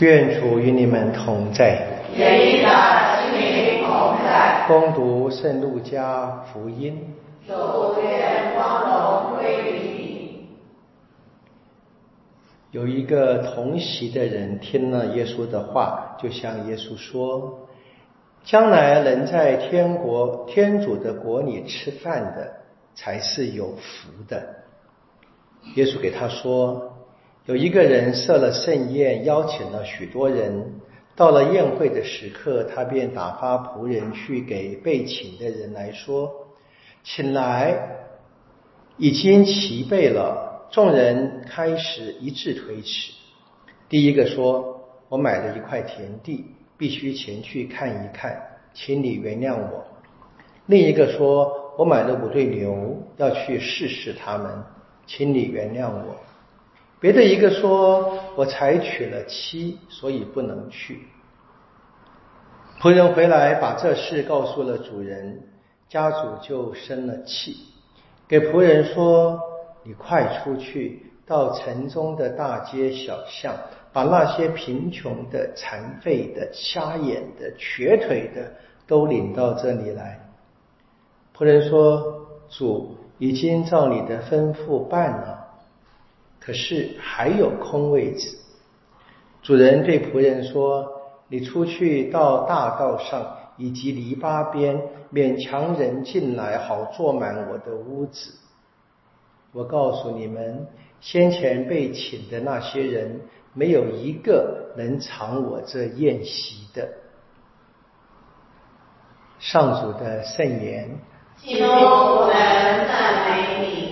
[0.00, 1.80] 愿主与你们同在。
[2.16, 2.68] 愿你的
[3.22, 4.64] 心灵同在。
[4.66, 7.14] 恭读圣路加福音。
[7.46, 7.52] 主
[8.02, 10.48] 愿光荣归于你。
[12.72, 17.68] 有一个同席的人听了耶稣的话，就向耶稣说
[18.42, 22.52] ：“将来能在天国天主的国里吃饭的，
[22.96, 24.56] 才是有福的。”
[25.76, 26.90] 耶稣给他说。
[27.46, 30.80] 有一个人设了盛宴，邀请了许多人。
[31.14, 36.32] 到了宴会的时刻，他便打发仆人去给被请的人来说
[37.04, 37.76] ：“请来，
[38.96, 43.12] 已经齐备了。”众人开始一致推迟。
[43.90, 44.80] 第一个说
[45.10, 46.46] ：“我买了一块田地，
[46.78, 49.84] 必须前去看一看，请你原谅我。”
[50.66, 54.50] 另一个说：“我买了五对牛，要去试试他们，
[55.06, 56.16] 请你原谅我。”
[57.04, 61.00] 别的一个说：“我才娶了妻，所以不能去。”
[62.80, 65.42] 仆人回来把这事告诉了主人，
[65.86, 67.56] 家主就生了气，
[68.26, 69.38] 给仆人说
[69.84, 73.54] ：“你快出去，到城中的大街小巷，
[73.92, 78.50] 把那些贫穷的、残废的、瞎眼的、瘸腿的
[78.86, 80.26] 都领到这里来。”
[81.36, 85.42] 仆人说：“主已经照你的吩咐办了。”
[86.44, 88.36] 可是还有空位子，
[89.40, 94.78] 主人对仆人说：“你出去到大道上以及篱笆边，
[95.10, 98.34] 勉强人进来，好坐满我的屋子。
[99.52, 100.66] 我告诉你们，
[101.00, 103.22] 先前被请的那些人，
[103.54, 106.86] 没有一个能尝我这宴席的。”
[109.40, 110.90] 上主的圣言。
[111.38, 112.34] 基督，我们
[112.86, 113.83] 赞美你。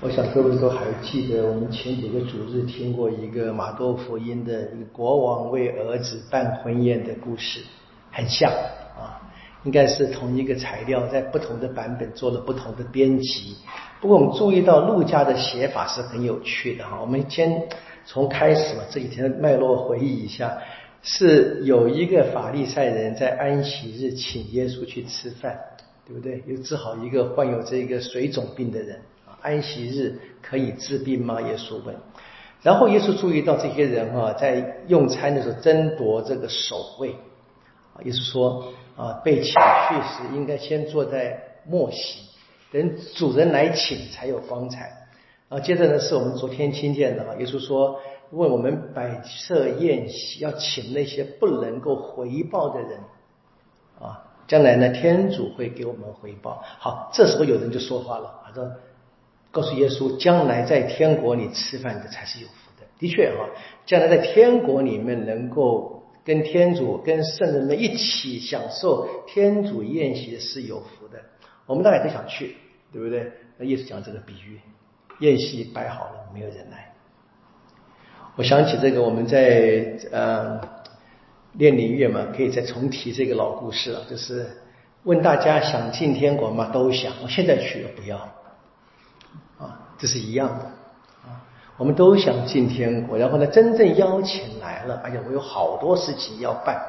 [0.00, 7.62] 我想各位都还记得，我们前几个主日听过一个马多福音的一个国王为儿子办婚宴的故事，
[8.12, 8.48] 很像
[8.96, 9.18] 啊，
[9.64, 13.56] 应该是同一个材料，在不同的版本做了不同的编辑。
[14.00, 17.00] 不过我们注意到陆家的写法是很有趣的哈。
[17.00, 17.60] 我们先
[18.06, 20.56] 从开始嘛，这几天的脉络回忆一下，
[21.02, 25.58] 是有一个法利赛人在安息日请耶稣去吃饭，
[26.06, 26.40] 对不对？
[26.46, 29.00] 又治好一个患有这个水肿病的人。
[29.40, 31.40] 安息日可以治病吗？
[31.42, 31.96] 耶稣问。
[32.60, 37.12] 然后耶稣注意到这些人啊，在用餐的时候争夺这个首位。
[37.94, 42.24] 啊，耶稣说啊，被请去时应该先坐在末席，
[42.72, 45.08] 等主人来请才有光彩。
[45.48, 48.00] 啊，接着呢，是我们昨天听见的啊，耶稣说，
[48.32, 52.98] 问我们摆设宴席要请那些不能够回报的人。
[54.00, 56.60] 啊，将来呢，天主会给我们回报。
[56.80, 58.68] 好，这时候有人就说话了，他说。
[59.50, 62.86] 告诉耶稣，将来在天国里吃饭的才是有福的。
[62.98, 63.48] 的确哈，
[63.86, 71.18] 将来在天国里面能够跟天主、跟圣人们一起享受天主宴席是有福的。
[71.66, 72.56] 我们大家都想去，
[72.92, 73.32] 对不对？
[73.56, 74.60] 那耶稣讲这个比喻，
[75.20, 76.92] 宴席摆好了，没有人来。
[78.36, 80.60] 我想起这个，我们在呃
[81.54, 84.46] 练灵乐嘛，可以再重提这个老故事了，就是
[85.02, 86.70] 问大家想进天国吗？
[86.72, 87.12] 都想。
[87.22, 88.32] 我现在去了，不要。
[89.58, 90.64] 啊这是一样的
[91.26, 91.42] 啊，
[91.76, 96.80] 我们都想进天国，然后呢，真正邀请来了，哎呀，我有好多事情要办。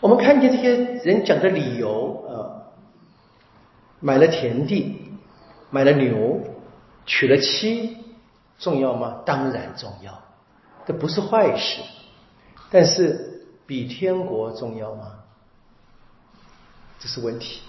[0.00, 2.72] 我们看见这些人讲的理由啊，
[4.00, 5.12] 买了田地，
[5.70, 6.40] 买了牛，
[7.04, 7.98] 娶了妻，
[8.58, 9.20] 重要吗？
[9.26, 10.18] 当然重要，
[10.86, 11.82] 这不是坏事。
[12.70, 15.12] 但是比天国重要吗？
[16.98, 17.62] 这是问题。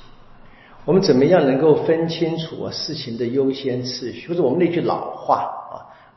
[0.83, 4.27] 我们怎么样能够分清楚啊事情的优先次序？
[4.27, 5.73] 或者我们那句老话啊，“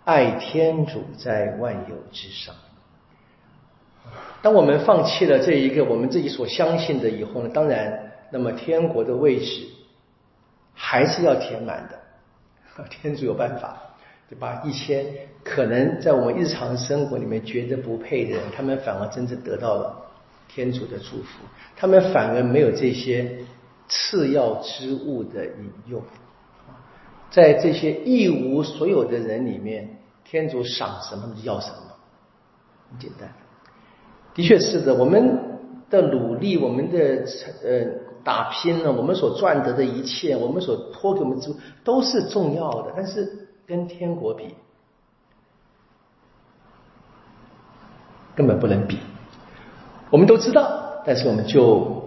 [0.06, 2.54] 爱天主在万有之上”。
[4.40, 7.50] 当我们放弃了这一个我们自己所相信的以后呢？
[7.52, 9.66] 当然，那么天国的位置
[10.72, 12.84] 还是要填满的。
[12.88, 13.76] 天主有办法，
[14.30, 15.04] 对吧一些
[15.42, 19.94] 可能在我们日常生活里面觉得不配的人，他们反而真正得到了
[20.48, 21.44] 天主的祝福，
[21.76, 23.30] 他们反而没有这些。
[23.96, 26.02] 次要之物的引诱，
[27.30, 31.76] 在这些一无所有的人里面，天主赏什么要什么，
[32.90, 33.32] 很简单。
[34.34, 37.24] 的确是的，我们的努力，我们的
[37.62, 37.86] 呃
[38.24, 41.54] 打拼呢，我们所赚得的一切，我们所托给我们之
[41.84, 44.56] 都是重要的，但是跟天国比，
[48.34, 48.98] 根本不能比。
[50.10, 52.02] 我们都知道，但是我们就。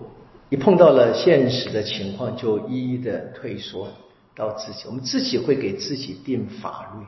[0.50, 3.90] 一碰到了现实的情况，就一一的退缩
[4.34, 4.88] 到自己。
[4.88, 7.06] 我们自己会给自己定法律，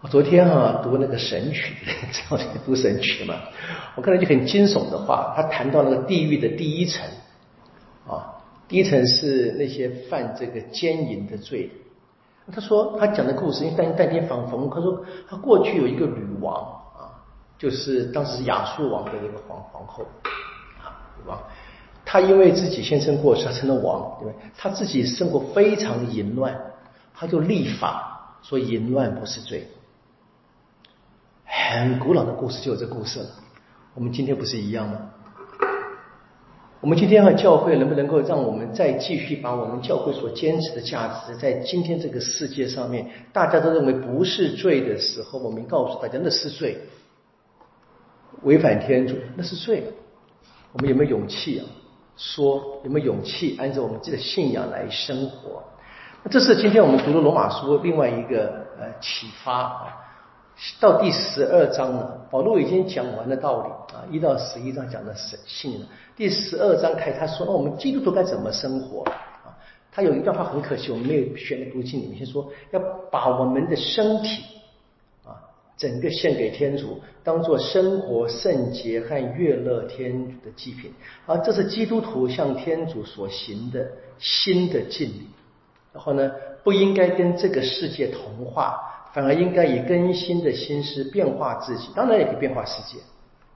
[0.00, 1.74] 我昨天哈读那个神曲，
[2.10, 2.36] 这
[2.66, 3.36] 读神曲嘛，
[3.94, 7.06] 我看到就很惊悚的话，他谈到那个地狱的第一层
[8.08, 11.70] 啊，第一层是那些犯这个奸淫的罪。
[12.52, 16.56] 他说他讲的故事，因为但但天访访问，他说他过去有一个女王
[16.98, 17.22] 啊，
[17.56, 20.04] 就是当时是亚述王的那个皇皇后
[21.30, 21.42] 啊，王，
[22.04, 24.34] 她因为自己先生过世，他成了王，对不对？
[24.56, 26.58] 她自己生活非常淫乱，
[27.14, 29.66] 他就立法说淫乱不是罪。
[31.44, 33.26] 很古老的故事就有这故事了。
[33.94, 35.10] 我们今天不是一样吗？
[36.80, 46.78] 我们今天和教会能不能够让我们再继续把我们教会所坚持的价值，在今天这个世界上面，大家都认为不是罪的时候，我们告诉大家那是罪，
[48.42, 49.92] 违反天主那是罪。
[50.72, 51.66] 我们有没有勇气啊？
[52.16, 55.62] 说有没有勇气按照我们自己的信仰来生活？
[56.22, 59.98] 那这是今天我们读的罗马书另外一个呃启发啊。
[60.78, 65.86] 到第十二章了，保罗已经讲完了道理啊，一到十一章讲的是信了。
[66.14, 69.02] 第十二章开，他说：“那我们基督徒该怎么生活？”
[69.44, 69.56] 啊，
[69.90, 72.18] 他有一段话很可惜，我们没有选在读经里面。
[72.18, 72.80] 先说要
[73.10, 74.44] 把我们的身体，
[75.82, 80.92] 整个献给天主，当做生活圣洁和悦乐天主的祭品。
[81.26, 85.26] 而这是基督徒向天主所行的新的敬礼。
[85.92, 86.30] 然后呢，
[86.62, 88.88] 不应该跟这个世界同化。
[89.14, 92.98] 反而应该以更新的心思变化自己，当然也可以变化世界。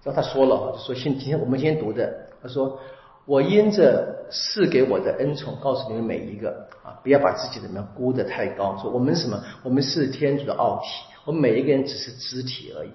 [0.02, 2.79] 然后他说了，就说今今天我们今天读的，他说
[3.25, 6.50] 我因着赐给我的恩宠，告诉你们每一个
[6.84, 8.76] 啊，不要把自己怎么样估得太高。
[8.82, 9.43] 说我们什么？
[9.62, 10.88] 我们是天主的奥体，
[11.26, 12.88] 我们每一个人只是肢体而已。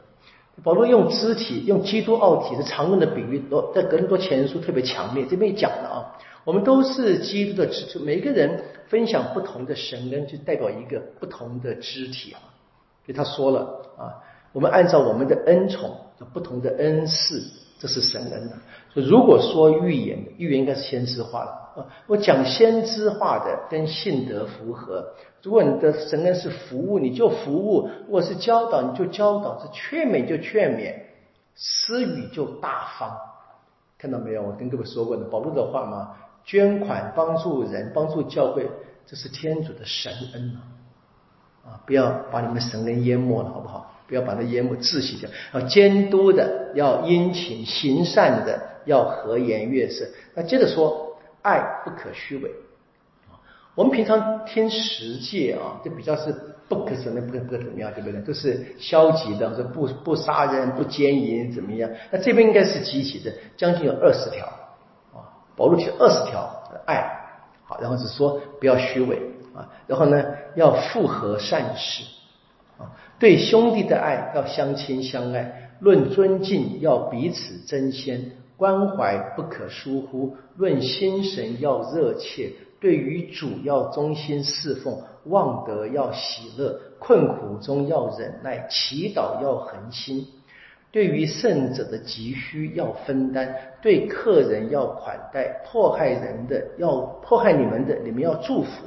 [0.63, 5.25] 保罗用肢体，用基督奥体的常用的比喻，多在格林多前书特别强烈。
[5.29, 5.97] 这边也讲了啊，
[6.43, 12.39] 我们都是基督的肢体，每个人分享不同的神恩，就代表一个不同的肢体啊。
[13.05, 13.59] 所以他说了
[13.97, 14.21] 啊，
[14.53, 15.97] 我们按照我们的恩宠
[16.33, 17.41] 不同的恩赐，
[17.81, 18.55] 这是神恩的。
[18.93, 21.87] 所以如果说预言，预言应该是先知化的啊。
[22.05, 25.13] 我讲先知化的跟信德符合。
[25.41, 30.93] 如果你的神恩是服务，你就服务；如果是教导，你就教导；是劝勉就劝勉，
[31.55, 33.17] 施予就大方。
[33.97, 34.43] 看到没有？
[34.43, 36.15] 我跟各位说过的保罗的话吗？
[36.45, 38.69] 捐款帮助人，帮助教会，
[39.07, 40.59] 这是天主的神恩啊。
[41.65, 43.91] 啊，不要把你们神恩淹没了，好不好？
[44.11, 45.29] 不要把它淹没窒息掉。
[45.53, 50.05] 要监督的，要殷勤行善的，要和颜悦色。
[50.35, 52.51] 那接着说，爱不可虚伪。
[53.73, 56.35] 我们平常听十戒啊，就比较是
[56.67, 58.19] 不可什么不可不可怎么样，对不对？
[58.19, 61.89] 都是消极的，说不不杀人，不奸淫，怎么样？
[62.11, 64.45] 那这边应该是积极的，将近有二十条
[65.13, 65.23] 啊，
[65.55, 66.51] 保罗提二十条
[66.85, 67.09] 爱
[67.63, 69.31] 好，然后是说不要虚伪。
[69.53, 70.23] 啊，然后呢，
[70.55, 72.05] 要复合善事，
[73.19, 90.27] 对兄弟的爱要相亲相爱，论尊敬要彼此争先，关怀不可疏忽，论心神要热切，对于主要忠心侍奉，望德要喜乐，困苦中要忍耐，祈祷要恒心，
[90.91, 98.85] 对于圣者的急需要分担，对客人要款待，迫害人的要迫害你们的，你们要祝福。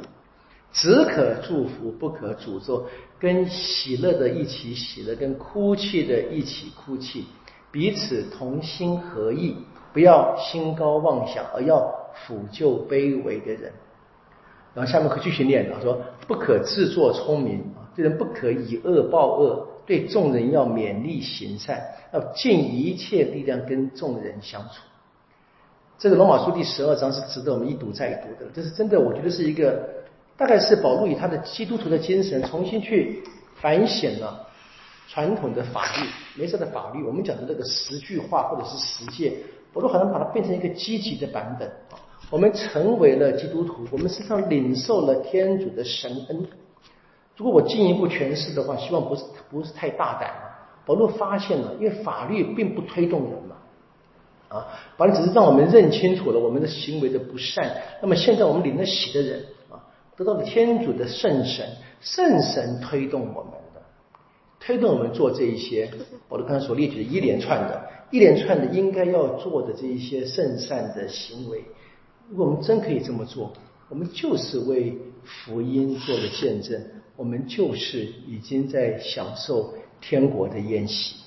[0.76, 2.86] 只可祝福，不可诅咒。
[3.24, 7.24] 跟喜乐的一起喜乐，跟哭泣的一起哭泣，
[7.72, 9.56] 彼此同心合意，
[9.94, 11.80] 不要心高妄想，而要
[12.14, 13.72] 抚救卑微的人。
[14.74, 24.82] 然后下面可继续念了，说不可自作聪明啊，对人不可以恶报恶，对众人要勉励行善，要尽一切力量跟众人相处。
[25.96, 30.03] 这个罗马书第十二章是值得我们一读再读的，这是真的，我觉得是一个。
[30.36, 33.22] 大概是保罗以他的基督徒的精神，重新去
[33.60, 34.46] 反省了
[35.08, 37.04] 传统的法律、没事的法律。
[37.04, 39.32] 我们讲的这个十句话或者是十诫，
[39.72, 41.70] 保罗好像把它变成一个积极的版本。
[42.30, 46.44] 我们成为了基督徒，我们身上领受了天主的神恩。
[47.36, 50.50] 如果我进一步诠释的话，希望不是不是太大胆啊。
[50.84, 53.56] 保罗发现了，因为法律并不推动人嘛，
[54.48, 57.70] 啊，法律只是让我们认清楚了我们的行为的不善。
[58.02, 59.44] 那么现在我们领了喜的人。
[60.16, 61.68] 得到了天主的圣神，
[62.00, 63.82] 圣神推动我们的，
[64.60, 65.90] 推动我们做这一些，
[66.28, 71.64] 我刚才所列举的一连串的、一连串的应该要做的这一些圣善的行为，
[72.30, 73.52] 如果我们真可以这么做，
[73.88, 76.80] 我们就是为福音做了见证，
[77.16, 81.23] 我们就是已经在享受天国的宴席。